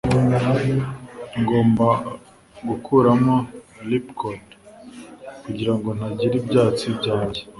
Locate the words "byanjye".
6.97-7.41